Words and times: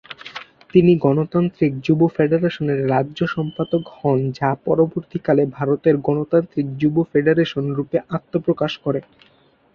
তিনি 0.73 0.91
গণতান্ত্রিক 0.97 1.71
যুব 1.81 1.99
ফেডারেশনের 2.15 2.79
রাজ্য 2.89 3.19
সম্পাদক 3.27 3.83
হন 3.97 4.19
যা 4.31 4.49
পরবর্তী 4.65 5.17
কালে 5.25 5.43
ভারতের 5.57 5.95
গণতান্ত্রিক 6.07 6.67
যুব 6.79 6.95
ফেডারেশন 7.11 7.65
রূপে 7.77 7.97
আত্মপ্রকাশ 8.09 8.73
করে। 8.77 8.99